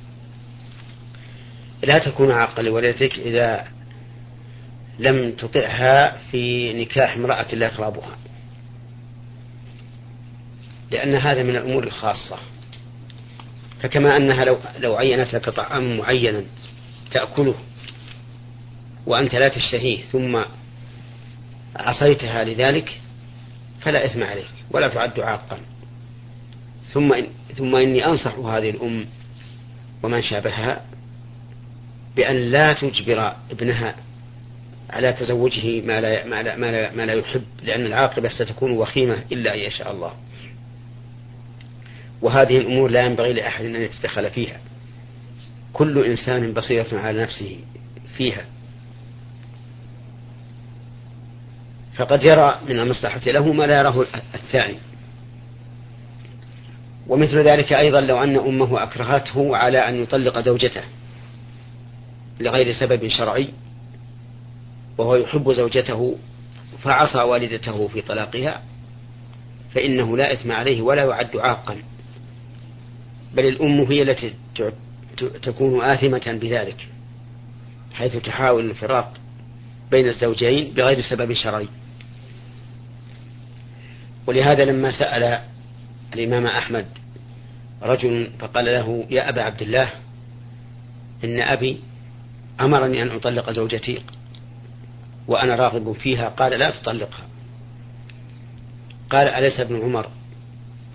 لا 1.82 1.98
تكون 1.98 2.30
عاقا 2.30 2.62
لوالدتك 2.62 3.18
إذا 3.18 3.64
لم 4.98 5.32
تطعها 5.32 6.16
في 6.30 6.72
نكاح 6.72 7.16
امرأة 7.16 7.54
لا 7.54 7.68
ترابها 7.68 8.16
لأن 10.90 11.14
هذا 11.14 11.42
من 11.42 11.56
الأمور 11.56 11.84
الخاصة. 11.84 12.38
فكما 13.84 14.16
أنها 14.16 14.44
لو, 14.44 14.58
لو 14.78 14.96
عينت 14.96 15.34
لك 15.34 15.50
طعام 15.50 15.96
معينا 15.96 16.44
تأكله 17.10 17.54
وأنت 19.06 19.34
لا 19.34 19.48
تشتهيه 19.48 20.02
ثم 20.02 20.42
عصيتها 21.76 22.44
لذلك 22.44 23.00
فلا 23.80 24.04
إثم 24.04 24.22
عليك 24.22 24.50
ولا 24.70 24.88
تعد 24.88 25.20
عاقا 25.20 25.58
ثم 26.92 27.12
إن 27.12 27.26
ثم 27.56 27.76
إني 27.76 28.06
أنصح 28.06 28.38
هذه 28.38 28.70
الأم 28.70 29.06
ومن 30.02 30.22
شابهها 30.22 30.80
بأن 32.16 32.36
لا 32.36 32.72
تجبر 32.72 33.36
ابنها 33.50 33.96
على 34.90 35.12
تزوجه 35.12 35.80
ما 35.80 36.00
لا 36.00 36.26
ما 36.26 36.42
لا 36.42 36.56
ما 36.56 36.72
لا, 36.72 36.92
ما 36.92 37.06
لا 37.06 37.12
يحب 37.12 37.44
لأن 37.62 37.86
العاقبة 37.86 38.28
ستكون 38.28 38.70
وخيمة 38.70 39.22
إلا 39.32 39.54
أن 39.54 39.58
يشاء 39.58 39.92
الله. 39.92 40.12
وهذه 42.24 42.58
الأمور 42.58 42.90
لا 42.90 43.06
ينبغي 43.06 43.32
لأحد 43.32 43.64
أن 43.64 43.82
يتدخل 43.82 44.30
فيها. 44.30 44.60
كل 45.72 46.04
إنسان 46.04 46.52
بصيرة 46.52 46.98
على 46.98 47.22
نفسه 47.22 47.56
فيها. 48.16 48.44
فقد 51.96 52.22
يرى 52.22 52.60
من 52.68 52.78
المصلحة 52.78 53.20
له 53.26 53.52
ما 53.52 53.64
لا 53.64 53.78
يراه 53.78 54.04
الثاني. 54.34 54.76
ومثل 57.08 57.38
ذلك 57.38 57.72
أيضا 57.72 58.00
لو 58.00 58.22
أن 58.22 58.36
أمه 58.36 58.82
أكرهته 58.82 59.56
على 59.56 59.78
أن 59.78 60.02
يطلق 60.02 60.38
زوجته 60.38 60.82
لغير 62.40 62.72
سبب 62.72 63.08
شرعي 63.08 63.48
وهو 64.98 65.16
يحب 65.16 65.52
زوجته 65.52 66.16
فعصى 66.82 67.18
والدته 67.18 67.88
في 67.88 68.00
طلاقها 68.00 68.62
فإنه 69.74 70.16
لا 70.16 70.32
إثم 70.32 70.52
عليه 70.52 70.82
ولا 70.82 71.04
يعد 71.04 71.36
عاقا 71.36 71.76
بل 73.36 73.46
الأم 73.46 73.80
هي 73.80 74.02
التي 74.02 74.34
تكون 75.42 75.84
آثمة 75.84 76.38
بذلك 76.40 76.88
حيث 77.94 78.16
تحاول 78.16 78.70
الفراق 78.70 79.12
بين 79.90 80.08
الزوجين 80.08 80.74
بغير 80.74 81.00
سبب 81.02 81.32
شرعي. 81.32 81.68
ولهذا 84.26 84.64
لما 84.64 84.90
سأل 84.90 85.40
الإمام 86.14 86.46
أحمد 86.46 86.86
رجل 87.82 88.30
فقال 88.38 88.64
له 88.64 89.06
يا 89.10 89.28
أبا 89.28 89.42
عبد 89.42 89.62
الله 89.62 89.90
إن 91.24 91.40
أبي 91.40 91.80
أمرني 92.60 93.02
أن 93.02 93.10
أطلق 93.10 93.50
زوجتي 93.50 94.02
وأنا 95.28 95.56
راغب 95.56 95.92
فيها. 95.92 96.28
قال 96.28 96.58
لا 96.58 96.70
تطلقها. 96.70 97.26
قال 99.10 99.28
أليس 99.28 99.60
ابن 99.60 99.80
عمر 99.80 100.08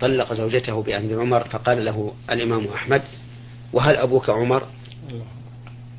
طلق 0.00 0.32
زوجته 0.32 0.82
بأمر 0.82 1.20
عمر 1.20 1.44
فقال 1.44 1.84
له 1.84 2.12
الإمام 2.30 2.68
أحمد 2.68 3.02
وهل 3.72 3.96
أبوك 3.96 4.30
عمر؟ 4.30 4.62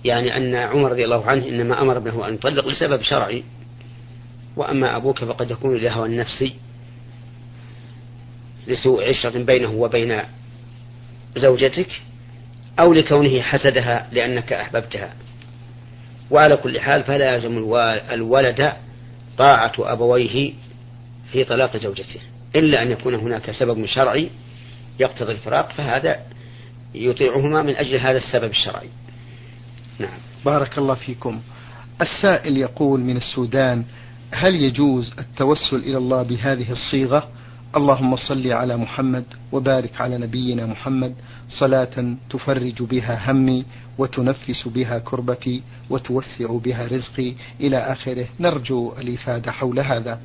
يعني 0.06 0.38
أن 0.38 0.56
عمر 0.56 0.92
رضي 0.92 1.06
الله 1.06 1.26
عنه 1.26 1.48
إنما 1.48 1.82
أمر 1.82 1.98
ابنه 1.98 2.28
أن 2.28 2.34
يطلق 2.34 2.68
لسبب 2.68 3.02
شرعي 3.02 3.44
وأما 4.56 4.96
أبوك 4.96 5.24
فقد 5.24 5.52
يكون 5.52 5.78
لهوى 5.78 6.08
النفسي 6.08 6.54
لسوء 8.68 9.10
عشرة 9.10 9.44
بينه 9.44 9.72
وبين 9.72 10.22
زوجتك 11.38 12.02
أو 12.80 12.94
لكونه 12.94 13.42
حسدها 13.42 14.08
لأنك 14.12 14.54
أحببتها. 14.54 15.14
وعلى 16.32 16.58
كل 16.58 16.80
حال 16.80 17.04
فلا 17.04 17.34
يلزم 17.34 17.58
الولد 18.12 18.74
طاعة 19.38 19.74
أبويه 19.80 20.54
في 21.32 21.44
طلاق 21.44 21.78
زوجته. 21.78 22.20
إلا 22.56 22.82
أن 22.82 22.92
يكون 22.92 23.16
هناك 23.16 23.52
سبب 23.52 23.86
شرعي 23.86 24.30
يقتضي 25.00 25.32
الفراق 25.32 25.72
فهذا 25.72 26.20
يطيعهما 26.96 27.62
من 27.62 27.76
أجل 27.76 27.96
هذا 27.96 28.18
السبب 28.18 28.50
الشرعي. 28.50 28.90
نعم. 30.00 30.20
بارك 30.46 30.78
الله 30.78 30.94
فيكم. 30.94 31.42
السائل 32.02 32.58
يقول 32.58 33.00
من 33.00 33.18
السودان 33.18 33.84
هل 34.32 34.56
يجوز 34.56 35.14
التوسل 35.20 35.76
إلى 35.76 35.98
الله 35.98 36.24
بهذه 36.24 36.72
الصيغة؟ 36.72 37.30
اللهم 37.76 38.16
صل 38.16 38.48
على 38.48 38.78
محمد 38.78 39.24
وبارك 39.52 40.02
على 40.02 40.18
نبينا 40.18 40.66
محمد 40.66 41.16
صلاة 41.50 42.16
تفرج 42.30 42.84
بها 42.84 43.32
همي 43.32 43.66
وتنفس 43.98 44.68
بها 44.68 45.00
كربتي 45.00 45.62
وتوسع 45.90 46.58
بها 46.58 46.88
رزقي 46.88 47.34
إلى 47.60 47.78
آخره. 47.78 48.28
نرجو 48.40 48.94
الإفادة 48.98 49.52
حول 49.52 49.80
هذا. 49.80 50.20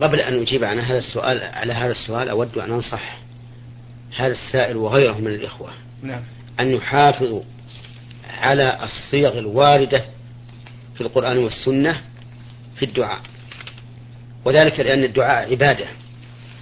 قبل 0.00 0.20
أن 0.20 0.42
أجيب 0.42 0.64
عن 0.64 0.78
هذا 0.78 0.98
السؤال 0.98 1.42
على 1.42 1.72
هذا 1.72 1.90
السؤال 1.90 2.28
أود 2.28 2.58
أن 2.58 2.72
أنصح 2.72 3.18
هذا 4.16 4.32
السائل 4.32 4.76
وغيره 4.76 5.18
من 5.18 5.34
الإخوة 5.34 5.70
نعم. 6.02 6.22
أن 6.60 6.70
يحافظوا 6.70 7.42
على 8.30 8.78
الصيغ 8.84 9.38
الواردة 9.38 10.04
في 10.94 11.00
القرآن 11.00 11.38
والسنة 11.38 12.00
في 12.76 12.84
الدعاء 12.84 13.20
وذلك 14.44 14.80
لأن 14.80 15.04
الدعاء 15.04 15.50
عبادة 15.50 15.86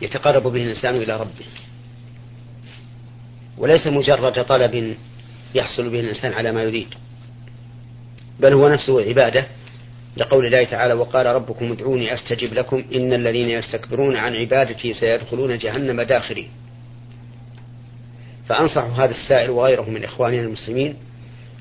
يتقرب 0.02 0.42
به 0.42 0.62
الإنسان 0.62 0.96
إلى 0.96 1.16
ربه 1.16 1.46
وليس 3.58 3.86
مجرد 3.86 4.44
طلب 4.44 4.96
يحصل 5.54 5.90
به 5.90 6.00
الإنسان 6.00 6.32
على 6.32 6.52
ما 6.52 6.62
يريد 6.62 6.88
بل 8.40 8.52
هو 8.52 8.68
نفسه 8.68 9.00
عبادة 9.00 9.46
لقول 10.18 10.46
الله 10.46 10.64
تعالى 10.64 10.94
وقال 10.94 11.26
ربكم 11.26 11.72
ادعوني 11.72 12.14
أستجب 12.14 12.54
لكم 12.54 12.84
إن 12.94 13.12
الذين 13.12 13.48
يستكبرون 13.48 14.16
عن 14.16 14.36
عبادتي 14.36 14.94
سيدخلون 14.94 15.58
جهنم 15.58 16.02
داخرين. 16.02 16.50
فأنصح 18.48 18.82
هذا 18.82 19.10
السائل 19.10 19.50
وغيره 19.50 19.90
من 19.90 20.04
إخواننا 20.04 20.40
المسلمين 20.40 20.94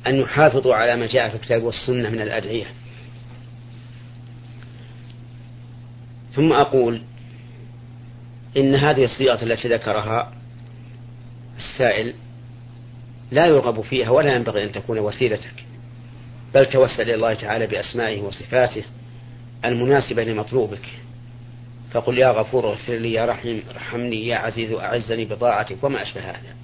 أن 0.07 0.15
يحافظوا 0.15 0.75
على 0.75 0.95
ما 0.95 1.07
جاء 1.07 1.29
في 1.29 1.35
الكتاب 1.35 1.63
والسنة 1.63 2.09
من 2.09 2.21
الأدعية. 2.21 2.65
ثم 6.31 6.53
أقول 6.53 7.01
إن 8.57 8.75
هذه 8.75 9.03
الصيغة 9.03 9.43
التي 9.43 9.67
ذكرها 9.67 10.31
السائل 11.57 12.13
لا 13.31 13.45
يرغب 13.45 13.81
فيها 13.81 14.09
ولا 14.09 14.35
ينبغي 14.35 14.63
أن 14.63 14.71
تكون 14.71 14.99
وسيلتك. 14.99 15.66
بل 16.57 16.65
توسل 16.65 17.01
إلى 17.01 17.15
الله 17.15 17.33
تعالى 17.33 17.67
بأسمائه 17.67 18.21
وصفاته 18.21 18.83
المناسبة 19.65 20.23
لمطلوبك. 20.23 20.85
فقل 21.91 22.17
يا 22.17 22.31
غفور 22.31 22.69
اغفر 22.69 22.93
لي 22.93 23.13
يا 23.13 23.25
رحيم 23.25 23.63
ارحمني 23.69 24.27
يا 24.27 24.37
عزيز 24.37 24.71
أعزني 24.71 25.25
بطاعتك 25.25 25.83
وما 25.83 26.01
أشبه 26.01 26.21
هذا. 26.21 26.55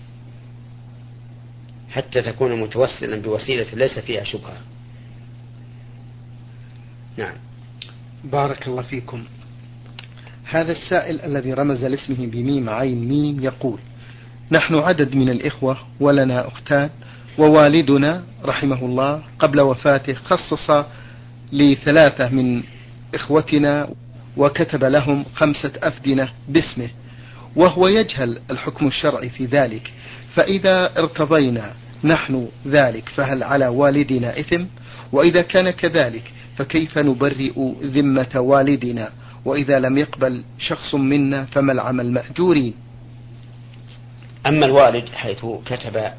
حتى 1.89 2.21
تكون 2.21 2.61
متوسلا 2.61 3.21
بوسيلة 3.21 3.65
ليس 3.73 3.99
فيها 3.99 4.23
شبهة. 4.23 4.57
نعم. 7.17 7.35
بارك 8.23 8.67
الله 8.67 8.81
فيكم. 8.81 9.25
هذا 10.43 10.71
السائل 10.71 11.21
الذي 11.21 11.53
رمز 11.53 11.85
لاسمه 11.85 12.27
بميم 12.27 12.69
عين 12.69 13.07
ميم 13.07 13.43
يقول 13.43 13.79
نحن 14.51 14.75
عدد 14.75 15.15
من 15.15 15.29
الإخوة 15.29 15.77
ولنا 15.99 16.47
أختان 16.47 16.89
ووالدنا 17.37 18.23
رحمه 18.45 18.85
الله 18.85 19.21
قبل 19.39 19.61
وفاته 19.61 20.13
خصص 20.13 20.85
لثلاثة 21.51 22.29
من 22.29 22.63
إخوتنا 23.15 23.89
وكتب 24.37 24.83
لهم 24.83 25.25
خمسة 25.35 25.71
أفدنة 25.83 26.29
باسمه 26.49 26.89
وهو 27.55 27.87
يجهل 27.87 28.39
الحكم 28.51 28.87
الشرعي 28.87 29.29
في 29.29 29.45
ذلك. 29.45 29.93
فإذا 30.35 30.99
ارتضينا 30.99 31.73
نحن 32.03 32.47
ذلك 32.67 33.09
فهل 33.09 33.43
على 33.43 33.67
والدنا 33.67 34.39
إثم؟ 34.39 34.63
وإذا 35.11 35.41
كان 35.41 35.69
كذلك 35.69 36.33
فكيف 36.57 36.97
نبرئ 36.97 37.71
ذمة 37.83 38.35
والدنا؟ 38.35 39.09
وإذا 39.45 39.79
لم 39.79 39.97
يقبل 39.97 40.43
شخص 40.59 40.95
منا 40.95 41.45
فما 41.45 41.71
العمل 41.71 42.11
مأجورين 42.11 42.73
أما 44.47 44.65
الوالد 44.65 45.09
حيث 45.09 45.45
كتب 45.65 46.11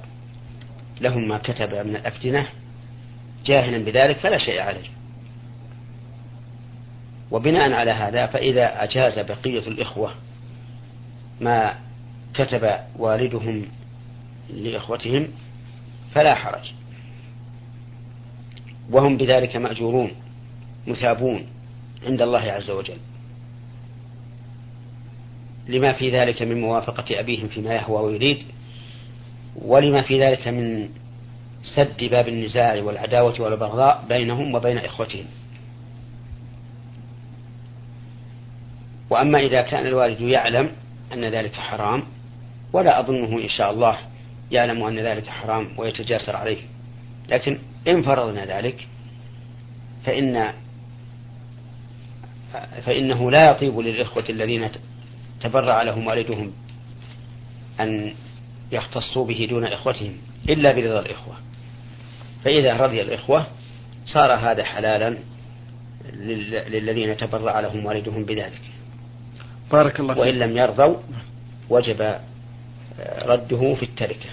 لهم 1.01 1.29
ما 1.29 1.39
كتب 1.39 1.75
من 1.75 1.97
الأفدنة 1.97 2.47
جاهلا 3.47 3.85
بذلك 3.85 4.19
فلا 4.19 4.39
شيء 4.39 4.61
عليه. 4.61 4.89
وبناء 7.31 7.73
على 7.73 7.91
هذا 7.91 8.27
فإذا 8.27 8.85
أجاز 8.85 9.19
بقية 9.19 9.69
الإخوة 9.69 10.15
ما 11.41 11.79
كتب 12.35 12.71
والدهم 12.97 13.67
لإخوتهم 14.51 15.29
فلا 16.15 16.35
حرج. 16.35 16.73
وهم 18.91 19.17
بذلك 19.17 19.57
مأجورون 19.57 20.11
مثابون 20.87 21.47
عند 22.07 22.23
الله 22.23 22.41
عز 22.41 22.71
وجل. 22.71 22.99
لما 25.69 25.93
في 25.93 26.11
ذلك 26.11 26.43
من 26.43 26.61
موافقة 26.61 27.21
أبيهم 27.21 27.49
فيما 27.49 27.75
يهوى 27.75 28.03
ويريد 28.03 28.45
ولما 29.63 30.03
في 30.03 30.23
ذلك 30.23 30.49
من 30.49 30.89
سد 31.63 32.05
باب 32.05 32.29
النزاع 32.29 32.83
والعداوة 32.83 33.41
والبغضاء 33.41 34.05
بينهم 34.09 34.55
وبين 34.55 34.79
إخوتهم. 34.79 35.25
وأما 39.11 39.39
إذا 39.39 39.63
كان 39.63 39.87
الوالد 39.87 40.21
يعلم 40.21 40.71
أن 41.13 41.25
ذلك 41.25 41.55
حرام 41.55 42.03
ولا 42.73 43.01
أظنه 43.01 43.43
إن 43.43 43.49
شاء 43.49 43.71
الله 43.71 43.99
يعلم 44.51 44.83
أن 44.83 44.99
ذلك 44.99 45.27
حرام 45.27 45.69
ويتجاسر 45.77 46.37
عليه. 46.37 46.59
لكن 47.29 47.59
إن 47.89 48.03
فرضنا 48.03 48.45
ذلك 48.45 48.89
فإن 50.05 50.53
فإنه 52.87 53.31
لا 53.31 53.51
يطيب 53.51 53.79
للإخوة 53.79 54.25
الذين 54.29 54.69
تبرع 55.41 55.83
لهم 55.83 56.07
والدهم 56.07 56.53
أن 57.81 58.15
يختصوا 58.75 59.27
به 59.27 59.47
دون 59.51 59.65
إخوتهم 59.65 60.17
إلا 60.49 60.73
برضا 60.73 61.01
الإخوة. 61.01 61.35
فإذا 62.45 62.77
رضي 62.77 63.03
الإخوة 63.03 63.47
صار 64.07 64.33
هذا 64.33 64.65
حلالا 64.65 65.19
للذين 66.69 67.17
تبرع 67.17 67.61
لهم 67.61 67.87
والدهم 67.87 68.25
بذلك. 68.25 68.61
بارك 69.73 70.01
الله 70.01 70.19
وإن 70.19 70.35
لم 70.35 70.57
يرضوا 70.57 70.97
وجب 71.71 72.19
رده 73.23 73.75
في 73.75 73.83
التركة. 73.83 74.31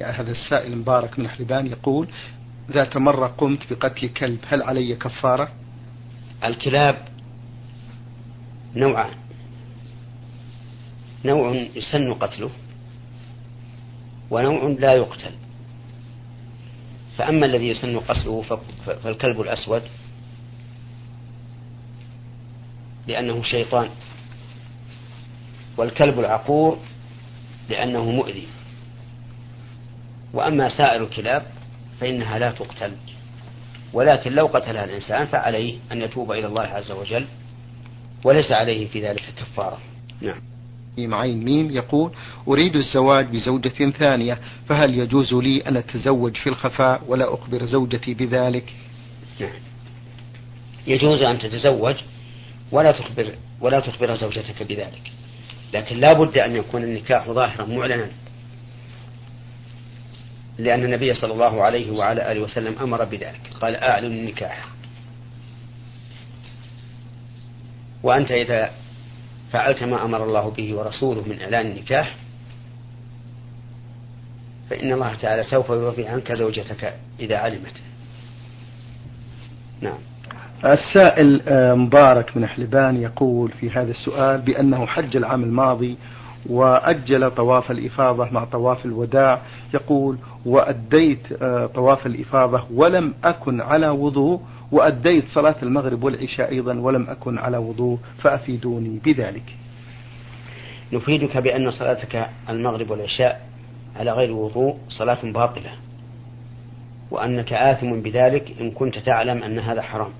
يعني 0.00 0.12
هذا 0.12 0.30
السائل 0.30 0.78
مبارك 0.78 1.18
من 1.18 1.28
حلبان 1.28 1.66
يقول 1.66 2.08
ذات 2.70 2.96
مرة 2.96 3.26
قمت 3.26 3.72
بقتل 3.72 4.08
كلب 4.08 4.38
هل 4.48 4.62
علي 4.62 4.96
كفارة؟ 4.96 5.52
الكلاب 6.44 7.08
نوعان. 8.76 9.14
نوع 11.24 11.66
يسن 11.74 12.14
قتله 12.14 12.50
ونوع 14.30 14.76
لا 14.78 14.92
يقتل. 14.92 15.30
فأما 17.18 17.46
الذي 17.46 17.68
يسن 17.68 17.98
قتله 17.98 18.42
فالكلب 18.86 19.40
الأسود 19.40 19.82
لأنه 23.06 23.42
شيطان. 23.42 23.88
والكلب 25.76 26.20
العقور 26.20 26.78
لأنه 27.68 28.04
مؤذي. 28.04 28.46
وأما 30.32 30.68
سائر 30.68 31.02
الكلاب 31.02 31.46
فإنها 32.00 32.38
لا 32.38 32.50
تقتل. 32.50 32.96
ولكن 33.92 34.32
لو 34.32 34.46
قتلها 34.46 34.84
الإنسان 34.84 35.26
فعليه 35.26 35.78
أن 35.92 36.02
يتوب 36.02 36.32
إلى 36.32 36.46
الله 36.46 36.62
عز 36.62 36.90
وجل 36.92 37.26
وليس 38.24 38.52
عليه 38.52 38.88
في 38.88 39.08
ذلك 39.08 39.22
كفارة. 39.36 39.78
نعم. 40.20 40.53
ميم 40.98 41.14
عين 41.14 41.44
ميم 41.44 41.70
يقول 41.70 42.10
أريد 42.48 42.76
الزواج 42.76 43.26
بزوجة 43.26 43.90
ثانية 43.90 44.38
فهل 44.68 44.98
يجوز 44.98 45.34
لي 45.34 45.60
أن 45.60 45.76
أتزوج 45.76 46.36
في 46.36 46.48
الخفاء 46.48 47.02
ولا 47.08 47.34
أخبر 47.34 47.64
زوجتي 47.64 48.14
بذلك؟ 48.14 48.72
يجوز 50.86 51.22
أن 51.22 51.38
تتزوج 51.38 51.94
ولا 52.72 52.92
تخبر 52.92 53.34
ولا 53.60 53.80
تخبر 53.80 54.14
زوجتك 54.14 54.62
بذلك 54.62 55.12
لكن 55.74 55.96
لا 55.96 56.12
بد 56.12 56.38
أن 56.38 56.56
يكون 56.56 56.82
النكاح 56.82 57.30
ظاهرا 57.30 57.66
معلنا 57.66 58.08
لأن 60.58 60.84
النبي 60.84 61.14
صلى 61.14 61.32
الله 61.32 61.62
عليه 61.62 61.90
وعلى 61.90 62.32
آله 62.32 62.40
وسلم 62.40 62.78
أمر 62.80 63.04
بذلك 63.04 63.40
قال 63.60 63.76
أعلن 63.76 64.06
النكاح. 64.06 64.68
وأنت 68.02 68.30
إذا 68.30 68.70
فعلت 69.54 69.82
ما 69.82 70.04
أمر 70.04 70.24
الله 70.24 70.50
به 70.50 70.74
ورسوله 70.74 71.28
من 71.28 71.40
إعلان 71.40 71.66
النكاح 71.66 72.16
فإن 74.70 74.92
الله 74.92 75.14
تعالى 75.14 75.44
سوف 75.44 75.70
يوفي 75.70 76.06
عنك 76.06 76.32
زوجتك 76.32 76.94
إذا 77.20 77.36
علمت. 77.36 77.82
نعم. 79.80 79.98
السائل 80.64 81.42
آه، 81.48 81.74
مبارك 81.74 82.36
من 82.36 82.46
حلبان 82.46 83.02
يقول 83.02 83.50
في 83.50 83.70
هذا 83.70 83.90
السؤال 83.90 84.40
بأنه 84.40 84.86
حج 84.86 85.16
العام 85.16 85.44
الماضي 85.44 85.96
وأجل 86.46 87.30
طواف 87.30 87.70
الإفاضة 87.70 88.28
مع 88.30 88.44
طواف 88.44 88.84
الوداع 88.86 89.42
يقول 89.74 90.18
وأديت 90.46 91.42
آه، 91.42 91.66
طواف 91.66 92.06
الإفاضة 92.06 92.64
ولم 92.74 93.14
أكن 93.24 93.60
على 93.60 93.88
وضوء 93.88 94.40
وأديت 94.72 95.24
صلاة 95.28 95.56
المغرب 95.62 96.04
والعشاء 96.04 96.50
أيضا 96.50 96.74
ولم 96.78 97.10
أكن 97.10 97.38
على 97.38 97.56
وضوء 97.56 97.98
فأفيدوني 98.18 98.98
بذلك. 99.04 99.56
نفيدك 100.92 101.36
بأن 101.36 101.70
صلاتك 101.70 102.28
المغرب 102.48 102.90
والعشاء 102.90 103.48
على 103.96 104.12
غير 104.12 104.32
وضوء 104.32 104.78
صلاة 104.88 105.32
باطلة 105.32 105.70
وأنك 107.10 107.52
آثم 107.52 108.00
بذلك 108.00 108.60
إن 108.60 108.70
كنت 108.70 108.98
تعلم 108.98 109.42
أن 109.42 109.58
هذا 109.58 109.82
حرام. 109.82 110.12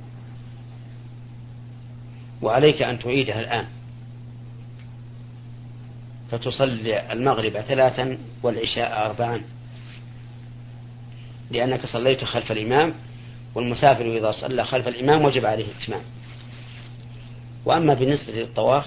وعليك 2.42 2.82
أن 2.82 2.98
تعيدها 2.98 3.40
الآن. 3.40 3.66
فتصلي 6.30 7.12
المغرب 7.12 7.60
ثلاثا 7.60 8.18
والعشاء 8.42 9.06
أربعا 9.06 9.40
لأنك 11.50 11.86
صليت 11.86 12.24
خلف 12.24 12.52
الإمام 12.52 12.94
والمسافر 13.54 14.16
إذا 14.16 14.32
صلى 14.32 14.64
خلف 14.64 14.88
الإمام 14.88 15.24
وجب 15.24 15.46
عليه 15.46 15.64
الإتمام. 15.64 16.02
وأما 17.64 17.94
بالنسبة 17.94 18.32
للطواف 18.32 18.86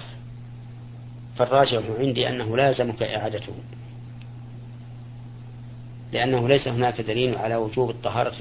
فالراجع 1.36 1.80
عندي 1.98 2.28
أنه 2.28 2.56
لا 2.56 2.68
يلزمك 2.68 3.02
إعادته. 3.02 3.52
لأنه 6.12 6.48
ليس 6.48 6.68
هناك 6.68 7.00
دليل 7.00 7.36
على 7.36 7.56
وجوب 7.56 7.90
الطهارة 7.90 8.34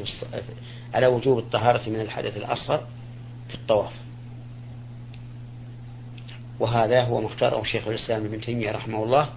على 0.93 1.07
وجوب 1.07 1.37
الطهارة 1.37 1.89
من 1.89 1.99
الحدث 1.99 2.37
الأصغر 2.37 2.77
في 3.47 3.55
الطواف. 3.55 3.91
وهذا 6.59 7.03
هو 7.03 7.21
مختاره 7.21 7.63
شيخ 7.63 7.87
الإسلام 7.87 8.25
ابن 8.25 8.41
تيمية 8.41 8.71
رحمه 8.71 9.03
الله 9.03 9.29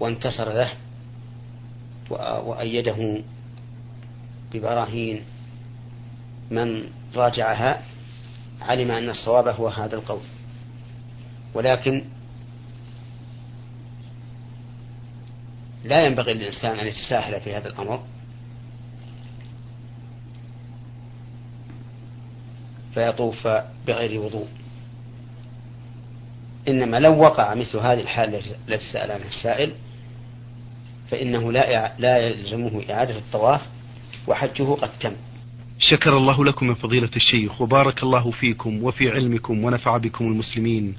وانتصر 0.00 0.52
له 0.52 0.72
وأيده 2.44 3.22
ببراهين 4.52 5.24
من 6.50 6.90
راجعها 7.14 7.82
علم 8.60 8.90
أن 8.90 9.10
الصواب 9.10 9.48
هو 9.48 9.68
هذا 9.68 9.96
القول. 9.96 10.20
ولكن 11.54 12.04
لا 15.84 16.06
ينبغي 16.06 16.34
للإنسان 16.34 16.78
أن 16.78 16.86
يتساهل 16.86 17.40
في 17.40 17.54
هذا 17.54 17.68
الأمر. 17.68 18.02
فيطوف 22.94 23.48
بغير 23.86 24.20
وضوء. 24.20 24.48
إنما 26.68 27.00
لو 27.00 27.18
وقع 27.18 27.54
مثل 27.54 27.78
هذه 27.78 28.00
الحالة 28.00 28.42
التي 28.68 28.92
سأل 28.92 29.10
عنها 29.10 29.28
السائل 29.28 29.72
فإنه 31.10 31.52
لا 31.52 31.92
لا 31.98 32.18
يلزمه 32.18 32.82
إعادة 32.90 33.18
الطواف 33.18 33.60
وحجه 34.26 34.74
قد 34.74 34.90
تم. 35.00 35.16
شكر 35.78 36.16
الله 36.16 36.44
لكم 36.44 36.66
من 36.66 36.74
فضيلة 36.74 37.10
الشيخ 37.16 37.60
وبارك 37.60 38.02
الله 38.02 38.30
فيكم 38.30 38.84
وفي 38.84 39.10
علمكم 39.10 39.64
ونفع 39.64 39.96
بكم 39.96 40.24
المسلمين. 40.24 40.94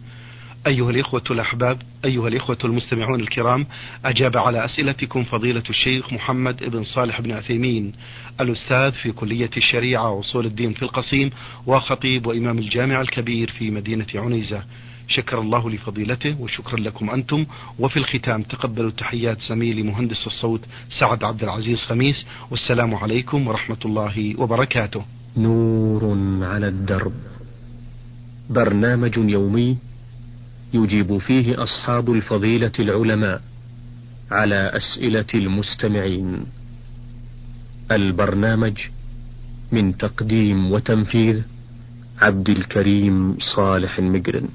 أيها 0.67 0.89
الإخوة 0.89 1.23
الأحباب 1.31 1.81
أيها 2.05 2.27
الإخوة 2.27 2.57
المستمعون 2.63 3.19
الكرام 3.19 3.67
أجاب 4.05 4.37
على 4.37 4.65
أسئلتكم 4.65 5.23
فضيلة 5.23 5.63
الشيخ 5.69 6.13
محمد 6.13 6.63
بن 6.63 6.83
صالح 6.83 7.21
بن 7.21 7.31
عثيمين 7.31 7.93
الأستاذ 8.41 8.91
في 8.91 9.11
كلية 9.11 9.49
الشريعة 9.57 10.09
وأصول 10.11 10.45
الدين 10.45 10.73
في 10.73 10.81
القصيم 10.83 11.29
وخطيب 11.67 12.25
وإمام 12.25 12.59
الجامع 12.59 13.01
الكبير 13.01 13.51
في 13.51 13.71
مدينة 13.71 14.05
عنيزة 14.15 14.63
شكر 15.09 15.41
الله 15.41 15.69
لفضيلته 15.69 16.41
وشكرا 16.41 16.79
لكم 16.79 17.09
أنتم. 17.09 17.45
وفي 17.79 17.97
الختام 17.97 18.43
تقبلوا 18.43 18.91
تحيات 18.91 19.41
زميلي 19.41 19.83
مهندس 19.83 20.27
الصوت 20.27 20.61
سعد 20.99 21.23
عبد 21.23 21.43
العزيز 21.43 21.77
خميس. 21.77 22.25
والسلام 22.51 22.95
عليكم 22.95 23.47
ورحمة 23.47 23.77
الله 23.85 24.33
وبركاته. 24.37 25.05
نور 25.37 26.03
على 26.41 26.67
الدرب. 26.67 27.13
برنامج 28.49 29.17
يومي 29.17 29.77
يجيب 30.73 31.17
فيه 31.17 31.63
أصحاب 31.63 32.11
الفضيلة 32.11 32.71
العلماء 32.79 33.41
على 34.31 34.71
أسئلة 34.73 35.25
المستمعين. 35.33 36.45
البرنامج 37.91 38.77
من 39.71 39.97
تقديم 39.97 40.71
وتنفيذ 40.71 41.41
عبد 42.21 42.49
الكريم 42.49 43.37
صالح 43.55 43.99
المقرن 43.99 44.47